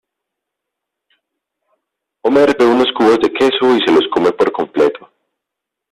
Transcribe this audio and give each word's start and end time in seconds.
Homer 2.23 2.57
ve 2.59 2.65
unos 2.65 2.91
cubos 2.93 3.19
de 3.19 3.31
queso 3.31 3.77
y 3.77 3.85
se 3.85 3.93
los 3.93 4.09
come 4.11 4.31
por 4.31 4.51
completo. 4.51 5.07